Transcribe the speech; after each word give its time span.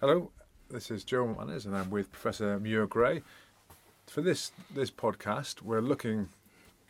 Hello, 0.00 0.30
this 0.70 0.90
is 0.90 1.04
Joe 1.04 1.26
Manners 1.26 1.66
and 1.66 1.76
I'm 1.76 1.90
with 1.90 2.10
Professor 2.10 2.58
Muir 2.58 2.86
Gray. 2.86 3.20
For 4.06 4.22
this 4.22 4.50
this 4.74 4.90
podcast, 4.90 5.60
we're 5.60 5.82
looking 5.82 6.30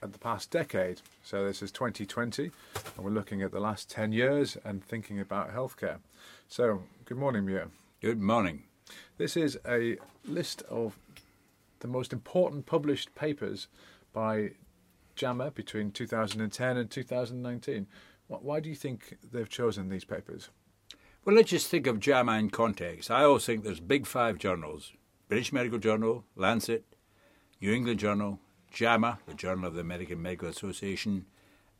at 0.00 0.12
the 0.12 0.18
past 0.20 0.52
decade. 0.52 1.00
So 1.24 1.44
this 1.44 1.60
is 1.60 1.72
2020, 1.72 2.52
and 2.74 3.04
we're 3.04 3.10
looking 3.10 3.42
at 3.42 3.50
the 3.50 3.58
last 3.58 3.90
10 3.90 4.12
years 4.12 4.56
and 4.64 4.84
thinking 4.84 5.18
about 5.18 5.52
healthcare. 5.52 5.98
So, 6.46 6.84
good 7.04 7.18
morning, 7.18 7.46
Muir. 7.46 7.70
Good 8.00 8.20
morning. 8.20 8.62
This 9.18 9.36
is 9.36 9.58
a 9.66 9.96
list 10.24 10.62
of 10.70 10.96
the 11.80 11.88
most 11.88 12.12
important 12.12 12.64
published 12.64 13.16
papers 13.16 13.66
by 14.12 14.52
JAMA 15.16 15.50
between 15.50 15.90
2010 15.90 16.76
and 16.76 16.88
2019. 16.88 17.88
Why 18.28 18.60
do 18.60 18.68
you 18.68 18.76
think 18.76 19.18
they've 19.32 19.48
chosen 19.48 19.88
these 19.88 20.04
papers? 20.04 20.50
Well, 21.22 21.36
let's 21.36 21.50
just 21.50 21.66
think 21.66 21.86
of 21.86 22.00
JAMA 22.00 22.38
in 22.38 22.48
context. 22.48 23.10
I 23.10 23.24
always 23.24 23.44
think 23.44 23.62
there's 23.62 23.78
big 23.78 24.06
five 24.06 24.38
journals 24.38 24.94
British 25.28 25.52
Medical 25.52 25.78
Journal, 25.78 26.24
Lancet, 26.34 26.84
New 27.60 27.74
England 27.74 28.00
Journal, 28.00 28.38
JAMA, 28.72 29.18
the 29.26 29.34
Journal 29.34 29.66
of 29.66 29.74
the 29.74 29.82
American 29.82 30.22
Medical 30.22 30.48
Association, 30.48 31.26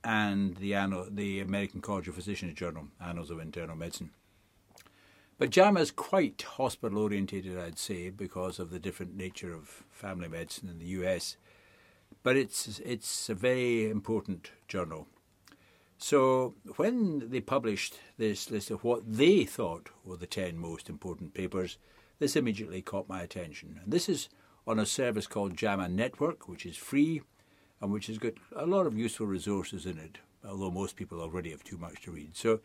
and 0.05 0.59
the, 0.59 0.75
Anno, 0.75 1.07
the 1.11 1.41
American 1.41 1.81
College 1.81 2.07
of 2.07 2.17
Physicians 2.17 2.53
Journal, 2.53 2.89
Annals 3.01 3.31
of 3.31 3.41
Internal 3.41 3.77
Medicine. 3.77 4.11
But 5.39 5.49
JAMA 5.49 5.81
is 5.81 5.91
quite 5.91 6.43
hospital 6.43 6.99
orientated, 6.99 7.59
I'd 7.59 7.79
say, 7.79 8.11
because 8.11 8.59
of 8.59 8.69
the 8.69 8.79
different 8.79 9.17
nature 9.17 9.55
of 9.55 9.85
family 9.91 10.29
medicine 10.29 10.69
in 10.69 10.79
the 10.79 11.01
US. 11.03 11.39
But 12.23 12.37
it's, 12.37 12.79
it's 12.81 13.31
a 13.31 13.35
very 13.35 13.89
important 13.89 14.51
journal. 14.69 15.07
So 16.03 16.55
when 16.77 17.29
they 17.29 17.43
published 17.43 18.01
this 18.17 18.51
list 18.51 18.71
of 18.71 18.83
what 18.83 19.03
they 19.07 19.45
thought 19.45 19.91
were 20.03 20.17
the 20.17 20.27
10 20.27 20.57
most 20.57 20.89
important 20.89 21.35
papers, 21.35 21.77
this 22.19 22.37
immediately 22.37 22.81
caught 22.81 23.09
my 23.09 23.21
attention. 23.21 23.79
And 23.83 23.93
this 23.93 24.09
is 24.09 24.31
on 24.67 24.79
a 24.79 24.87
service 24.87 25.27
called 25.27 25.59
JAMA 25.59 25.91
Network, 25.91 26.49
which 26.49 26.65
is 26.65 26.77
free 26.77 27.21
and 27.83 27.93
which 27.93 28.07
has 28.07 28.17
got 28.17 28.33
a 28.57 28.65
lot 28.65 28.87
of 28.87 28.97
useful 28.97 29.27
resources 29.27 29.85
in 29.85 29.99
it, 29.99 30.19
although 30.43 30.71
most 30.71 30.97
people 30.97 31.21
already 31.21 31.51
have 31.51 31.65
too 31.65 31.79
much 31.79 32.01
to 32.03 32.13
read. 32.13 32.35
So 32.35 32.61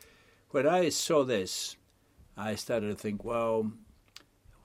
when 0.52 0.66
I 0.66 0.88
saw 0.88 1.26
this, 1.26 1.76
I 2.38 2.56
started 2.56 2.88
to 2.88 2.96
think, 2.96 3.26
well, 3.26 3.70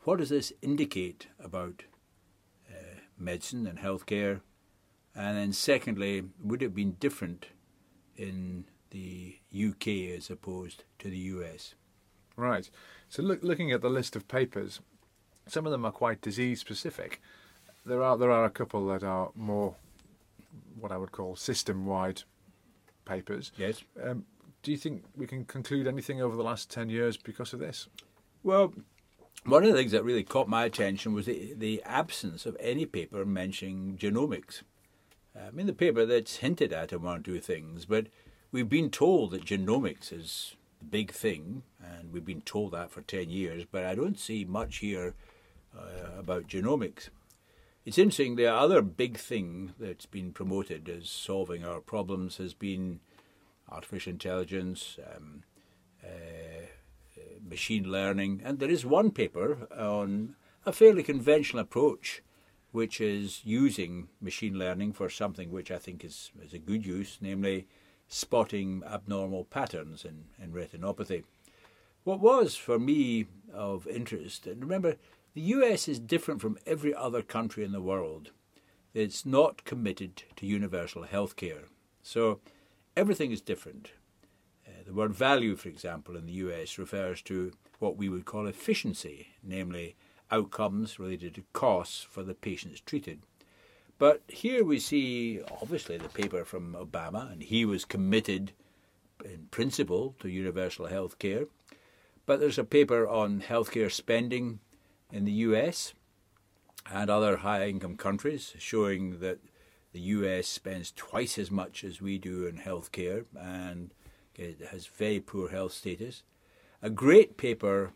what 0.04 0.20
does 0.20 0.28
this 0.28 0.52
indicate 0.62 1.26
about 1.42 1.82
uh, 2.70 3.00
medicine 3.18 3.66
and 3.66 3.80
healthcare? 3.80 4.42
And 5.14 5.36
then, 5.36 5.52
secondly, 5.52 6.22
would 6.40 6.62
it 6.62 6.66
have 6.66 6.74
been 6.74 6.92
different 7.00 7.46
in 8.20 8.64
the 8.90 9.38
UK 9.54 10.16
as 10.16 10.30
opposed 10.30 10.84
to 10.98 11.08
the 11.08 11.18
US. 11.18 11.74
Right. 12.36 12.68
So 13.08 13.22
look, 13.22 13.42
looking 13.42 13.72
at 13.72 13.80
the 13.80 13.90
list 13.90 14.14
of 14.14 14.28
papers, 14.28 14.80
some 15.46 15.66
of 15.66 15.72
them 15.72 15.84
are 15.84 15.92
quite 15.92 16.20
disease 16.20 16.60
specific. 16.60 17.20
There 17.84 18.02
are 18.02 18.16
there 18.16 18.30
are 18.30 18.44
a 18.44 18.50
couple 18.50 18.86
that 18.88 19.02
are 19.02 19.30
more 19.34 19.74
what 20.78 20.92
I 20.92 20.96
would 20.96 21.12
call 21.12 21.36
system 21.36 21.86
wide 21.86 22.22
papers. 23.04 23.52
Yes. 23.56 23.82
Um, 24.02 24.24
do 24.62 24.70
you 24.70 24.76
think 24.76 25.04
we 25.16 25.26
can 25.26 25.44
conclude 25.44 25.86
anything 25.86 26.20
over 26.20 26.36
the 26.36 26.42
last 26.42 26.70
ten 26.70 26.90
years 26.90 27.16
because 27.16 27.52
of 27.52 27.58
this? 27.58 27.88
Well, 28.42 28.74
one 29.44 29.64
of 29.64 29.70
the 29.70 29.76
things 29.76 29.92
that 29.92 30.04
really 30.04 30.22
caught 30.22 30.48
my 30.48 30.64
attention 30.64 31.14
was 31.14 31.26
the, 31.26 31.54
the 31.56 31.82
absence 31.84 32.44
of 32.44 32.56
any 32.60 32.84
paper 32.84 33.24
mentioning 33.24 33.96
genomics. 33.98 34.62
I 35.36 35.50
mean, 35.50 35.66
the 35.66 35.72
paper 35.72 36.04
that's 36.06 36.36
hinted 36.36 36.72
at 36.72 36.92
in 36.92 37.02
one 37.02 37.18
or 37.18 37.22
two 37.22 37.40
things, 37.40 37.84
but 37.84 38.06
we've 38.50 38.68
been 38.68 38.90
told 38.90 39.30
that 39.30 39.44
genomics 39.44 40.12
is 40.12 40.56
the 40.78 40.84
big 40.84 41.12
thing, 41.12 41.62
and 41.82 42.12
we've 42.12 42.24
been 42.24 42.40
told 42.40 42.72
that 42.72 42.90
for 42.90 43.02
10 43.02 43.30
years, 43.30 43.64
but 43.70 43.84
I 43.84 43.94
don't 43.94 44.18
see 44.18 44.44
much 44.44 44.78
here 44.78 45.14
uh, 45.76 46.18
about 46.18 46.48
genomics. 46.48 47.10
It's 47.84 47.98
interesting, 47.98 48.36
the 48.36 48.46
other 48.46 48.82
big 48.82 49.16
thing 49.16 49.74
that's 49.78 50.06
been 50.06 50.32
promoted 50.32 50.88
as 50.88 51.08
solving 51.08 51.64
our 51.64 51.80
problems 51.80 52.36
has 52.36 52.54
been 52.54 53.00
artificial 53.68 54.10
intelligence, 54.10 54.98
um, 55.14 55.44
uh, 56.04 56.08
uh 57.16 57.20
machine 57.48 57.84
learning, 57.84 58.42
and 58.44 58.58
there 58.58 58.70
is 58.70 58.84
one 58.84 59.10
paper 59.10 59.68
on 59.76 60.34
a 60.66 60.72
fairly 60.72 61.02
conventional 61.02 61.62
approach 61.62 62.22
which 62.72 63.00
is 63.00 63.40
using 63.44 64.08
machine 64.20 64.58
learning 64.58 64.92
for 64.92 65.08
something 65.08 65.50
which 65.50 65.70
I 65.70 65.78
think 65.78 66.04
is, 66.04 66.30
is 66.42 66.52
a 66.52 66.58
good 66.58 66.86
use, 66.86 67.18
namely 67.20 67.66
spotting 68.08 68.82
abnormal 68.86 69.44
patterns 69.44 70.04
in, 70.04 70.24
in 70.42 70.52
retinopathy. 70.52 71.24
What 72.04 72.20
was 72.20 72.56
for 72.56 72.78
me 72.78 73.26
of 73.52 73.86
interest, 73.86 74.46
and 74.46 74.62
remember, 74.62 74.96
the 75.34 75.40
US 75.42 75.86
is 75.86 76.00
different 76.00 76.40
from 76.40 76.58
every 76.66 76.94
other 76.94 77.22
country 77.22 77.64
in 77.64 77.72
the 77.72 77.80
world. 77.80 78.30
It's 78.94 79.24
not 79.24 79.64
committed 79.64 80.24
to 80.36 80.46
universal 80.46 81.04
health 81.04 81.36
care. 81.36 81.64
So 82.02 82.40
everything 82.96 83.30
is 83.30 83.40
different. 83.40 83.92
Uh, 84.66 84.82
the 84.84 84.92
word 84.92 85.14
value, 85.14 85.54
for 85.54 85.68
example, 85.68 86.16
in 86.16 86.26
the 86.26 86.32
US 86.32 86.78
refers 86.78 87.22
to 87.22 87.52
what 87.78 87.96
we 87.96 88.08
would 88.08 88.24
call 88.24 88.46
efficiency, 88.46 89.28
namely 89.42 89.94
outcomes 90.30 90.98
related 90.98 91.34
to 91.34 91.44
costs 91.52 92.02
for 92.02 92.22
the 92.22 92.34
patients 92.34 92.80
treated. 92.80 93.22
But 93.98 94.22
here 94.28 94.64
we 94.64 94.78
see, 94.78 95.40
obviously, 95.60 95.98
the 95.98 96.08
paper 96.08 96.44
from 96.44 96.74
Obama, 96.74 97.30
and 97.30 97.42
he 97.42 97.64
was 97.64 97.84
committed 97.84 98.52
in 99.24 99.48
principle 99.50 100.14
to 100.20 100.28
universal 100.28 100.86
health 100.86 101.18
care. 101.18 101.46
But 102.24 102.40
there's 102.40 102.58
a 102.58 102.64
paper 102.64 103.06
on 103.06 103.42
healthcare 103.42 103.92
spending 103.92 104.60
in 105.12 105.24
the 105.24 105.32
US 105.32 105.92
and 106.90 107.10
other 107.10 107.38
high 107.38 107.68
income 107.68 107.96
countries 107.96 108.54
showing 108.58 109.20
that 109.20 109.38
the 109.92 110.00
US 110.00 110.46
spends 110.46 110.92
twice 110.92 111.38
as 111.38 111.50
much 111.50 111.84
as 111.84 112.00
we 112.00 112.18
do 112.18 112.46
in 112.46 112.58
healthcare 112.58 113.24
and 113.38 113.92
it 114.34 114.60
has 114.70 114.86
very 114.86 115.20
poor 115.20 115.50
health 115.50 115.72
status. 115.72 116.22
A 116.82 116.90
great 116.90 117.36
paper 117.36 117.92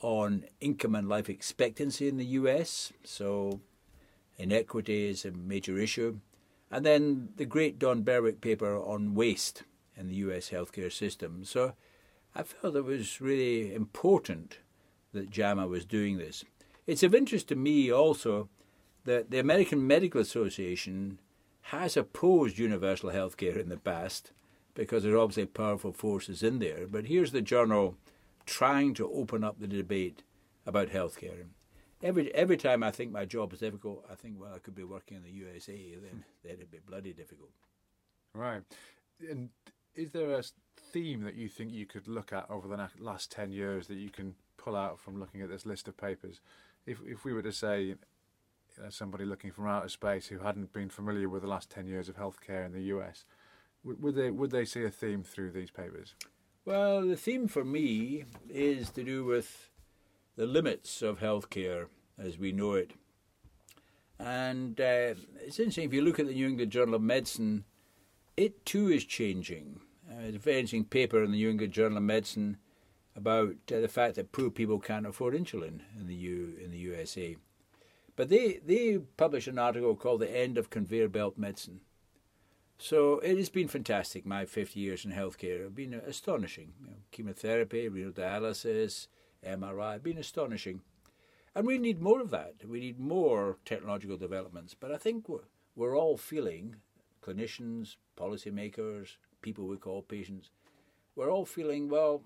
on 0.00 0.44
income 0.60 0.94
and 0.94 1.08
life 1.08 1.28
expectancy 1.28 2.08
in 2.08 2.16
the 2.16 2.24
US, 2.24 2.92
so 3.04 3.60
inequity 4.36 5.08
is 5.08 5.24
a 5.24 5.30
major 5.32 5.78
issue. 5.78 6.20
And 6.70 6.84
then 6.84 7.30
the 7.36 7.46
great 7.46 7.78
Don 7.78 8.02
Berwick 8.02 8.40
paper 8.40 8.76
on 8.76 9.14
waste 9.14 9.62
in 9.96 10.08
the 10.08 10.14
US 10.16 10.50
healthcare 10.50 10.92
system. 10.92 11.44
So 11.44 11.72
I 12.34 12.42
felt 12.42 12.76
it 12.76 12.84
was 12.84 13.20
really 13.20 13.74
important 13.74 14.58
that 15.12 15.30
JAMA 15.30 15.66
was 15.66 15.84
doing 15.84 16.18
this. 16.18 16.44
It's 16.86 17.02
of 17.02 17.14
interest 17.14 17.48
to 17.48 17.56
me 17.56 17.90
also 17.90 18.48
that 19.04 19.30
the 19.30 19.38
American 19.38 19.86
Medical 19.86 20.20
Association 20.20 21.18
has 21.62 21.96
opposed 21.96 22.58
universal 22.58 23.10
healthcare 23.10 23.58
in 23.58 23.68
the 23.68 23.76
past 23.76 24.32
because 24.74 25.02
there 25.02 25.14
are 25.14 25.18
obviously 25.18 25.46
powerful 25.46 25.92
forces 25.92 26.42
in 26.42 26.58
there. 26.58 26.86
But 26.86 27.06
here's 27.06 27.32
the 27.32 27.40
journal 27.40 27.96
trying 28.46 28.94
to 28.94 29.10
open 29.12 29.44
up 29.44 29.60
the 29.60 29.66
debate 29.66 30.22
about 30.64 30.88
healthcare. 30.88 31.44
Every 32.02 32.34
every 32.34 32.56
time 32.56 32.82
I 32.82 32.90
think 32.90 33.10
my 33.10 33.24
job 33.24 33.52
is 33.52 33.60
difficult, 33.60 34.04
I 34.10 34.14
think, 34.14 34.36
well, 34.38 34.52
I 34.54 34.58
could 34.58 34.74
be 34.74 34.84
working 34.84 35.16
in 35.16 35.22
the 35.22 35.30
USA. 35.30 35.72
Then 35.72 36.24
then 36.44 36.54
it'd 36.54 36.70
be 36.70 36.78
bloody 36.78 37.12
difficult. 37.12 37.50
Right. 38.32 38.62
And 39.28 39.50
is 39.94 40.10
there 40.10 40.32
a 40.32 40.42
theme 40.92 41.22
that 41.22 41.34
you 41.34 41.48
think 41.48 41.72
you 41.72 41.86
could 41.86 42.06
look 42.06 42.32
at 42.32 42.50
over 42.50 42.68
the 42.68 42.88
last 43.00 43.32
ten 43.32 43.50
years 43.50 43.86
that 43.88 43.96
you 43.96 44.10
can 44.10 44.34
pull 44.56 44.76
out 44.76 45.00
from 45.00 45.18
looking 45.18 45.40
at 45.40 45.48
this 45.48 45.66
list 45.66 45.88
of 45.88 45.96
papers? 45.96 46.40
If 46.86 47.00
if 47.06 47.24
we 47.24 47.32
were 47.32 47.42
to 47.42 47.52
say 47.52 47.82
you 47.82 47.96
know, 48.82 48.90
somebody 48.90 49.24
looking 49.24 49.50
from 49.50 49.66
outer 49.66 49.88
space 49.88 50.26
who 50.26 50.38
hadn't 50.38 50.72
been 50.72 50.90
familiar 50.90 51.28
with 51.28 51.42
the 51.42 51.48
last 51.48 51.70
ten 51.70 51.86
years 51.86 52.08
of 52.08 52.16
healthcare 52.16 52.66
in 52.66 52.72
the 52.72 52.82
US, 52.94 53.24
would, 53.82 54.02
would 54.02 54.14
they 54.14 54.30
would 54.30 54.50
they 54.50 54.66
see 54.66 54.84
a 54.84 54.90
theme 54.90 55.22
through 55.22 55.52
these 55.52 55.70
papers? 55.70 56.14
Well, 56.66 57.06
the 57.06 57.16
theme 57.16 57.46
for 57.46 57.64
me 57.64 58.24
is 58.50 58.90
to 58.90 59.04
do 59.04 59.24
with 59.24 59.70
the 60.34 60.46
limits 60.46 61.00
of 61.00 61.20
healthcare 61.20 61.86
as 62.18 62.38
we 62.38 62.50
know 62.50 62.72
it. 62.72 62.90
And 64.18 64.80
uh, 64.80 65.14
it's 65.44 65.60
interesting, 65.60 65.84
if 65.84 65.94
you 65.94 66.02
look 66.02 66.18
at 66.18 66.26
the 66.26 66.34
New 66.34 66.48
England 66.48 66.72
Journal 66.72 66.96
of 66.96 67.02
Medicine, 67.02 67.62
it 68.36 68.66
too 68.66 68.88
is 68.88 69.04
changing. 69.04 69.78
uh, 70.10 70.26
a 70.26 70.38
very 70.38 70.56
interesting 70.56 70.84
paper 70.84 71.22
in 71.22 71.30
the 71.30 71.36
New 71.36 71.50
England 71.50 71.72
Journal 71.72 71.98
of 71.98 72.02
Medicine 72.02 72.56
about 73.14 73.54
uh, 73.72 73.78
the 73.78 73.88
fact 73.88 74.16
that 74.16 74.32
poor 74.32 74.50
people 74.50 74.80
can't 74.80 75.06
afford 75.06 75.34
insulin 75.34 75.82
in 75.96 76.08
the 76.08 76.16
U 76.16 76.56
in 76.60 76.72
the 76.72 76.78
USA. 76.78 77.36
But 78.16 78.28
they 78.28 78.60
they 78.64 78.98
published 79.16 79.46
an 79.48 79.58
article 79.60 79.94
called 79.94 80.20
"The 80.20 80.36
End 80.36 80.58
of 80.58 80.70
Conveyor 80.70 81.08
Belt 81.10 81.38
Medicine." 81.38 81.80
So 82.78 83.20
it 83.20 83.36
has 83.38 83.48
been 83.48 83.68
fantastic. 83.68 84.26
My 84.26 84.44
50 84.44 84.78
years 84.78 85.04
in 85.04 85.12
healthcare 85.12 85.62
have 85.62 85.74
been 85.74 85.94
astonishing. 85.94 86.72
You 86.80 86.86
know, 86.88 86.96
chemotherapy, 87.10 87.88
renal 87.88 88.12
dialysis, 88.12 89.08
MRI, 89.44 89.94
have 89.94 90.02
been 90.02 90.18
astonishing. 90.18 90.82
And 91.54 91.66
we 91.66 91.78
need 91.78 92.02
more 92.02 92.20
of 92.20 92.30
that. 92.30 92.56
We 92.68 92.80
need 92.80 93.00
more 93.00 93.56
technological 93.64 94.18
developments. 94.18 94.74
But 94.78 94.92
I 94.92 94.98
think 94.98 95.26
we're, 95.28 95.48
we're 95.74 95.96
all 95.96 96.18
feeling, 96.18 96.76
clinicians, 97.22 97.96
policymakers, 98.18 99.16
people 99.40 99.66
we 99.66 99.78
call 99.78 100.02
patients, 100.02 100.50
we're 101.14 101.30
all 101.30 101.46
feeling, 101.46 101.88
well, 101.88 102.22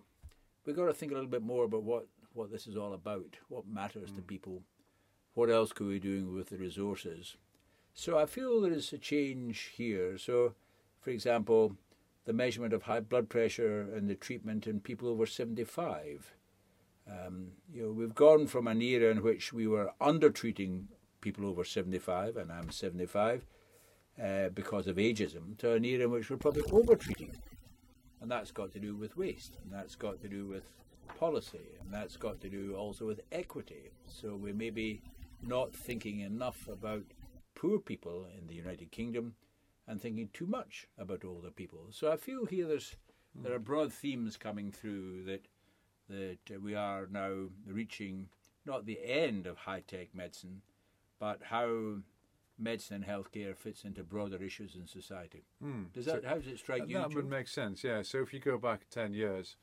we've 0.67 0.75
got 0.75 0.87
to 0.87 0.93
think 0.93 1.12
a 1.12 1.14
little 1.14 1.31
bit 1.31 1.43
more 1.43 1.64
about 1.64 1.85
what, 1.85 2.06
what 2.32 2.50
this 2.50 2.67
is 2.67 2.76
all 2.76 2.93
about, 2.93 3.37
what 3.49 3.69
matters 3.69 4.11
mm. 4.11 4.17
to 4.17 4.23
people, 4.23 4.62
what 5.35 5.49
else 5.49 5.73
could 5.73 5.87
we 5.87 5.94
be 5.94 6.08
doing 6.08 6.35
with 6.35 6.49
the 6.49 6.56
resources. 6.56 7.37
So 7.94 8.19
I 8.19 8.26
feel 8.26 8.60
there 8.60 8.72
is 8.72 8.92
a 8.92 8.98
change 8.98 9.72
here. 9.76 10.16
So, 10.19 10.54
for 11.00 11.10
example, 11.10 11.76
the 12.25 12.32
measurement 12.32 12.72
of 12.72 12.82
high 12.82 13.00
blood 13.00 13.28
pressure 13.28 13.81
and 13.81 14.08
the 14.08 14.14
treatment 14.14 14.66
in 14.66 14.81
people 14.81 15.08
over 15.08 15.26
75. 15.26 16.34
Um, 17.10 17.48
you 17.72 17.82
know, 17.82 17.90
we've 17.90 18.14
gone 18.14 18.46
from 18.46 18.69
an 18.69 18.81
era 18.82 19.10
in 19.10 19.22
which 19.22 19.52
we 19.52 19.66
were 19.66 19.92
undertreating 20.00 20.84
people 21.20 21.46
over 21.46 21.64
75, 21.64 22.37
and 22.37 22.52
I'm 22.52 22.70
75, 22.70 23.44
uh, 24.22 24.48
because 24.50 24.87
of 24.87 24.96
ageism, 24.96 25.58
to 25.58 25.72
an 25.72 25.84
era 25.84 26.04
in 26.04 26.10
which 26.10 26.31
we're 26.31 26.37
probably 26.37 26.62
overtreating. 26.62 27.34
And 28.20 28.31
that's 28.31 28.52
got 28.52 28.72
to 28.72 28.78
do 28.78 28.94
with 28.94 29.16
waste, 29.16 29.58
and 29.64 29.72
that's 29.72 29.96
got 29.96 30.20
to 30.20 30.28
do 30.28 30.46
with 30.46 30.64
policy, 31.19 31.78
and 31.81 31.92
that's 31.92 32.16
got 32.16 32.40
to 32.42 32.48
do 32.48 32.75
also 32.76 33.06
with 33.06 33.22
equity. 33.32 33.90
So 34.06 34.37
we 34.37 34.52
may 34.52 34.70
be 34.70 35.02
not 35.42 35.75
thinking 35.75 36.20
enough 36.20 36.69
about 36.69 37.02
poor 37.61 37.79
people 37.79 38.27
in 38.39 38.47
the 38.47 38.55
United 38.55 38.91
Kingdom 38.91 39.35
and 39.87 40.01
thinking 40.01 40.31
too 40.33 40.47
much 40.47 40.87
about 40.99 41.25
older 41.25 41.51
people. 41.51 41.89
So 41.91 42.11
I 42.11 42.17
feel 42.17 42.47
here 42.47 42.67
there's 42.67 42.97
there 43.35 43.55
are 43.55 43.61
broad 43.61 43.93
themes 43.93 44.37
coming 44.37 44.73
through 44.73 45.25
that 45.25 45.47
that 46.09 46.62
we 46.62 46.75
are 46.75 47.07
now 47.11 47.49
reaching 47.67 48.29
not 48.65 48.87
the 48.87 48.99
end 49.05 49.47
of 49.47 49.59
high 49.59 49.83
tech 49.87 50.15
medicine, 50.15 50.62
but 51.19 51.41
how 51.45 51.99
medicine 52.59 52.97
and 52.97 53.05
healthcare 53.05 53.57
fits 53.57 53.85
into 53.85 54.03
broader 54.03 54.43
issues 54.43 54.75
in 54.75 54.87
society. 54.87 55.45
Mm. 55.62 55.93
Does 55.93 56.07
that 56.07 56.23
so 56.23 56.29
how 56.29 56.35
does 56.37 56.47
it 56.47 56.59
strike 56.59 56.89
you? 56.89 56.97
That 56.97 57.15
would 57.15 57.29
make 57.29 57.49
sense. 57.49 57.85
Yeah. 57.85 58.03
So 58.03 58.19
if 58.19 58.33
you 58.33 58.41
go 58.41 58.59
back 58.59 58.89
ten 58.91 59.12
years, 59.12 59.57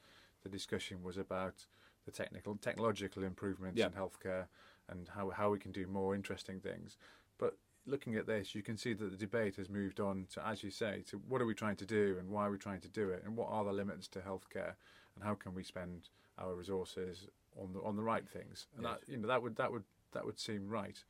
the 0.44 0.50
discussion 0.50 1.02
was 1.02 1.18
about 1.18 1.66
the 2.06 2.12
technical 2.12 2.56
technological 2.58 3.24
improvements 3.24 3.80
yeah. 3.80 3.88
in 3.88 3.94
healthcare 3.94 4.46
and 4.88 5.10
how 5.16 5.32
how 5.32 5.50
we 5.50 5.58
can 5.58 5.72
do 5.72 5.88
more 5.88 6.14
interesting 6.16 6.60
things. 6.60 6.96
But 7.40 7.58
looking 7.88 8.16
at 8.16 8.28
this, 8.28 8.54
you 8.54 8.62
can 8.62 8.78
see 8.78 8.94
that 8.94 9.12
the 9.12 9.18
debate 9.18 9.56
has 9.56 9.69
moved 9.69 10.00
on 10.00 10.28
to, 10.34 10.45
as 10.45 10.63
you 10.63 10.69
say, 10.69 11.04
to 11.07 11.18
what 11.28 11.42
are 11.42 11.45
we 11.45 11.54
trying 11.54 11.78
to 11.78 11.86
do 11.86 12.18
and 12.19 12.30
why 12.30 12.45
are 12.45 12.51
we 12.51 12.57
trying 12.57 12.81
to 12.81 12.89
do 12.89 13.10
it, 13.10 13.24
and 13.25 13.36
what 13.36 13.50
are 13.50 13.63
the 13.63 13.72
limits 13.72 14.07
to 14.10 14.19
healthcare, 14.19 14.74
and 15.16 15.24
how 15.24 15.34
can 15.34 15.54
we 15.54 15.63
spend 15.63 16.10
our 16.38 16.54
resources 16.54 17.28
on 17.60 17.74
the 17.74 17.81
on 17.81 17.95
the 17.95 18.04
right 18.04 18.28
things, 18.28 18.68
and 18.75 18.86
yes. 18.86 18.98
that 19.00 19.12
you 19.12 19.18
know 19.18 19.28
that 19.28 19.42
would 19.42 19.56
that 19.56 19.72
would 19.72 19.84
that 20.13 20.25
would 20.25 20.39
seem 20.39 20.68
right. 20.68 21.04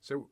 So, 0.00 0.28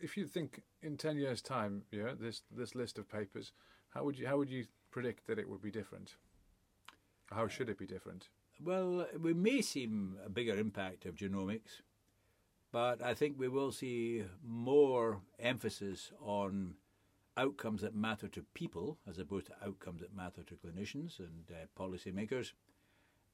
if 0.00 0.16
you 0.16 0.26
think 0.26 0.62
in 0.82 0.96
ten 0.96 1.16
years' 1.16 1.42
time, 1.42 1.82
yeah, 1.90 2.12
this 2.18 2.42
this 2.50 2.74
list 2.74 2.98
of 2.98 3.08
papers, 3.08 3.52
how 3.90 4.04
would 4.04 4.18
you 4.18 4.26
how 4.26 4.38
would 4.38 4.50
you 4.50 4.66
predict 4.90 5.26
that 5.26 5.38
it 5.38 5.48
would 5.48 5.62
be 5.62 5.70
different? 5.70 6.16
How 7.30 7.48
should 7.48 7.68
it 7.68 7.78
be 7.78 7.86
different? 7.86 8.28
Well, 8.64 9.06
we 9.20 9.34
may 9.34 9.60
see 9.60 9.88
a 10.24 10.30
bigger 10.30 10.56
impact 10.56 11.04
of 11.04 11.14
genomics 11.16 11.82
but 12.76 13.02
I 13.02 13.14
think 13.14 13.38
we 13.38 13.48
will 13.48 13.72
see 13.72 14.22
more 14.46 15.22
emphasis 15.40 16.12
on 16.20 16.74
outcomes 17.38 17.80
that 17.80 17.94
matter 17.94 18.28
to 18.28 18.44
people 18.52 18.98
as 19.08 19.18
opposed 19.18 19.46
to 19.46 19.54
outcomes 19.66 20.02
that 20.02 20.14
matter 20.14 20.42
to 20.42 20.56
clinicians 20.56 21.18
and 21.18 21.50
uh, 21.50 21.82
policymakers. 21.82 22.52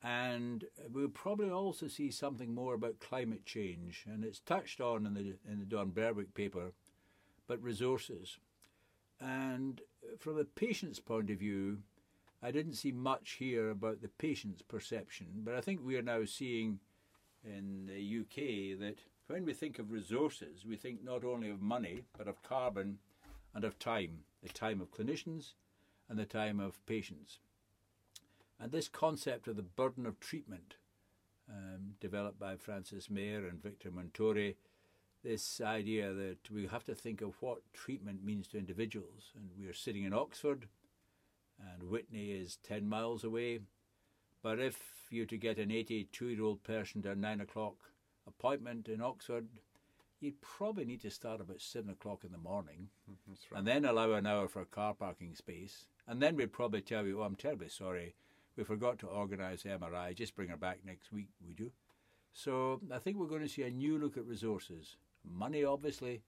And 0.00 0.66
we'll 0.92 1.08
probably 1.08 1.50
also 1.50 1.88
see 1.88 2.12
something 2.12 2.54
more 2.54 2.74
about 2.74 3.00
climate 3.00 3.44
change, 3.44 4.04
and 4.06 4.24
it's 4.24 4.38
touched 4.38 4.80
on 4.80 5.06
in 5.06 5.14
the 5.14 5.34
in 5.50 5.58
the 5.58 5.66
Don 5.66 5.90
Berwick 5.90 6.34
paper, 6.34 6.70
but 7.48 7.60
resources. 7.60 8.38
And 9.20 9.80
from 10.20 10.38
a 10.38 10.44
patient's 10.44 11.00
point 11.00 11.30
of 11.30 11.38
view, 11.38 11.78
I 12.44 12.52
didn't 12.52 12.74
see 12.74 12.92
much 12.92 13.38
here 13.40 13.70
about 13.70 14.02
the 14.02 14.08
patient's 14.08 14.62
perception, 14.62 15.42
but 15.42 15.56
I 15.56 15.60
think 15.60 15.80
we 15.82 15.96
are 15.96 16.02
now 16.02 16.24
seeing 16.26 16.78
in 17.44 17.86
the 17.86 18.20
UK 18.20 18.78
that 18.78 18.98
when 19.32 19.46
we 19.46 19.54
think 19.54 19.78
of 19.78 19.90
resources, 19.90 20.66
we 20.68 20.76
think 20.76 21.02
not 21.02 21.24
only 21.24 21.48
of 21.48 21.62
money, 21.62 22.02
but 22.18 22.28
of 22.28 22.42
carbon 22.42 22.98
and 23.54 23.64
of 23.64 23.78
time 23.78 24.18
the 24.42 24.48
time 24.50 24.78
of 24.80 24.90
clinicians 24.90 25.52
and 26.08 26.18
the 26.18 26.26
time 26.26 26.60
of 26.60 26.84
patients. 26.84 27.38
And 28.60 28.70
this 28.70 28.88
concept 28.88 29.48
of 29.48 29.56
the 29.56 29.62
burden 29.62 30.04
of 30.04 30.20
treatment, 30.20 30.74
um, 31.48 31.94
developed 31.98 32.38
by 32.38 32.56
Frances 32.56 33.08
Mair 33.08 33.46
and 33.46 33.62
Victor 33.62 33.90
Montori, 33.90 34.56
this 35.24 35.62
idea 35.62 36.12
that 36.12 36.50
we 36.50 36.66
have 36.66 36.84
to 36.84 36.94
think 36.94 37.22
of 37.22 37.40
what 37.40 37.62
treatment 37.72 38.22
means 38.22 38.48
to 38.48 38.58
individuals. 38.58 39.30
And 39.34 39.48
we 39.58 39.66
are 39.66 39.72
sitting 39.72 40.04
in 40.04 40.12
Oxford, 40.12 40.66
and 41.58 41.88
Witney 41.88 42.32
is 42.32 42.58
10 42.64 42.86
miles 42.86 43.24
away. 43.24 43.60
But 44.42 44.58
if 44.58 45.06
you're 45.08 45.24
to 45.26 45.38
get 45.38 45.58
an 45.58 45.70
82 45.70 46.26
year 46.26 46.42
old 46.42 46.62
person 46.64 47.00
to 47.02 47.12
a 47.12 47.14
9 47.14 47.40
o'clock 47.40 47.76
appointment 48.26 48.88
in 48.88 49.00
Oxford, 49.00 49.48
you'd 50.20 50.40
probably 50.40 50.84
need 50.84 51.00
to 51.02 51.10
start 51.10 51.40
about 51.40 51.60
seven 51.60 51.90
o'clock 51.90 52.24
in 52.24 52.32
the 52.32 52.38
morning, 52.38 52.88
mm-hmm, 53.10 53.32
right. 53.50 53.58
and 53.58 53.66
then 53.66 53.84
allow 53.84 54.12
an 54.12 54.26
hour 54.26 54.48
for 54.48 54.62
a 54.62 54.66
car 54.66 54.94
parking 54.94 55.34
space, 55.34 55.86
and 56.06 56.22
then 56.22 56.36
we'd 56.36 56.52
probably 56.52 56.80
tell 56.80 57.06
you, 57.06 57.20
"Oh, 57.20 57.24
I'm 57.24 57.36
terribly 57.36 57.68
sorry, 57.68 58.14
we 58.56 58.64
forgot 58.64 58.98
to 59.00 59.06
organise 59.06 59.62
the 59.62 59.70
MRI. 59.70 60.14
Just 60.14 60.36
bring 60.36 60.48
her 60.48 60.56
back 60.56 60.78
next 60.84 61.12
week, 61.12 61.30
would 61.46 61.58
you?" 61.58 61.72
So 62.32 62.80
I 62.92 62.98
think 62.98 63.16
we're 63.16 63.26
going 63.26 63.42
to 63.42 63.48
see 63.48 63.62
a 63.62 63.70
new 63.70 63.98
look 63.98 64.16
at 64.16 64.26
resources, 64.26 64.96
money 65.24 65.64
obviously, 65.64 66.22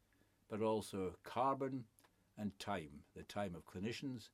but 0.51 0.61
also 0.61 1.15
carbon 1.23 1.85
and 2.37 2.59
time, 2.59 3.05
the 3.17 3.23
time 3.23 3.55
of 3.55 3.65
clinicians 3.65 4.29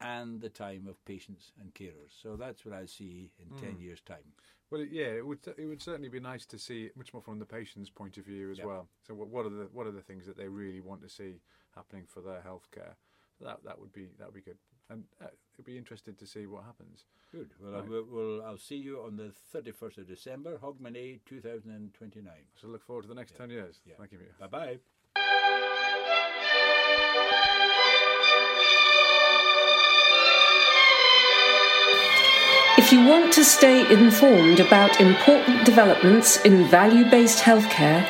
and 0.00 0.40
the 0.40 0.48
time 0.48 0.86
of 0.88 1.02
patients 1.04 1.52
and 1.60 1.72
carers. 1.74 2.12
So 2.22 2.36
that's 2.36 2.64
what 2.64 2.74
I 2.74 2.86
see 2.86 3.30
in 3.40 3.56
mm. 3.56 3.60
10 3.60 3.80
years' 3.80 4.00
time. 4.00 4.32
Well, 4.70 4.82
yeah, 4.82 5.06
it 5.06 5.24
would 5.24 5.38
it 5.56 5.66
would 5.66 5.80
certainly 5.80 6.08
be 6.08 6.18
nice 6.18 6.44
to 6.46 6.58
see 6.58 6.90
much 6.96 7.12
more 7.12 7.22
from 7.22 7.38
the 7.38 7.44
patient's 7.44 7.88
point 7.88 8.18
of 8.18 8.24
view 8.24 8.50
as 8.50 8.58
yep. 8.58 8.66
well. 8.66 8.88
So, 9.06 9.14
what, 9.14 9.28
what, 9.28 9.46
are 9.46 9.50
the 9.50 9.68
what 9.72 9.86
are 9.86 9.92
the 9.92 10.00
things 10.00 10.26
that 10.26 10.36
they 10.36 10.48
really 10.48 10.80
want 10.80 11.02
to 11.02 11.08
see 11.08 11.40
happening 11.76 12.02
for 12.06 12.20
their 12.20 12.42
healthcare? 12.44 12.94
That 13.40 13.60
that 13.64 13.78
would 13.78 13.92
be 13.92 14.08
that 14.18 14.26
would 14.26 14.34
be 14.34 14.40
good, 14.40 14.58
and 14.90 15.04
uh, 15.22 15.28
it'd 15.54 15.64
be 15.64 15.78
interested 15.78 16.18
to 16.18 16.26
see 16.26 16.46
what 16.46 16.64
happens. 16.64 17.04
Good. 17.30 17.50
Well, 17.60 17.72
right. 17.72 17.84
I'll, 17.84 18.04
we'll, 18.10 18.42
I'll 18.42 18.58
see 18.58 18.76
you 18.76 19.02
on 19.02 19.16
the 19.16 19.30
thirty 19.52 19.70
first 19.70 19.98
of 19.98 20.08
December, 20.08 20.58
Hogmanay, 20.58 21.20
two 21.26 21.40
thousand 21.40 21.70
and 21.70 21.94
twenty 21.94 22.20
nine. 22.20 22.46
So, 22.60 22.66
look 22.66 22.84
forward 22.84 23.02
to 23.02 23.08
the 23.08 23.14
next 23.14 23.36
ten 23.36 23.50
years. 23.50 23.80
Thank 23.96 24.12
you. 24.12 24.18
Bye 24.40 24.46
bye. 24.48 24.78
If 32.78 32.92
you 32.92 33.06
want 33.06 33.32
to 33.32 33.42
stay 33.42 33.90
informed 33.90 34.60
about 34.60 35.00
important 35.00 35.64
developments 35.64 36.36
in 36.44 36.68
value 36.68 37.10
based 37.10 37.42
healthcare, 37.42 38.06